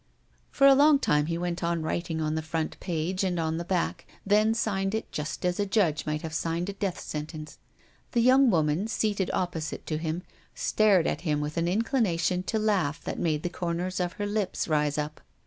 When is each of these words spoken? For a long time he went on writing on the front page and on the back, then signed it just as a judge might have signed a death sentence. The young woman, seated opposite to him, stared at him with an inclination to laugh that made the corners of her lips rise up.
For 0.49 0.65
a 0.65 0.73
long 0.73 0.97
time 0.97 1.27
he 1.27 1.37
went 1.37 1.63
on 1.63 1.83
writing 1.83 2.21
on 2.21 2.33
the 2.33 2.41
front 2.41 2.75
page 2.79 3.23
and 3.23 3.39
on 3.39 3.57
the 3.57 3.63
back, 3.63 4.07
then 4.25 4.55
signed 4.55 4.95
it 4.95 5.11
just 5.11 5.45
as 5.45 5.59
a 5.59 5.65
judge 5.67 6.07
might 6.07 6.23
have 6.23 6.33
signed 6.33 6.69
a 6.69 6.73
death 6.73 6.99
sentence. 6.99 7.59
The 8.13 8.21
young 8.21 8.49
woman, 8.49 8.87
seated 8.87 9.29
opposite 9.31 9.85
to 9.85 9.99
him, 9.99 10.23
stared 10.55 11.05
at 11.05 11.21
him 11.21 11.39
with 11.39 11.55
an 11.55 11.67
inclination 11.67 12.41
to 12.45 12.57
laugh 12.57 13.03
that 13.03 13.19
made 13.19 13.43
the 13.43 13.49
corners 13.49 13.99
of 13.99 14.13
her 14.13 14.25
lips 14.25 14.67
rise 14.67 14.97
up. 14.97 15.21